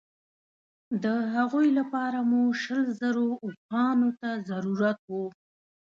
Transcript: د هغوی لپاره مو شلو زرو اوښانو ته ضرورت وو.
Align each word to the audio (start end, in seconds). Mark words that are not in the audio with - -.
د 1.03 1.05
هغوی 1.35 1.67
لپاره 1.79 2.19
مو 2.29 2.41
شلو 2.61 2.85
زرو 2.99 3.27
اوښانو 3.43 4.09
ته 4.19 4.29
ضرورت 4.49 4.99
وو. 5.11 5.25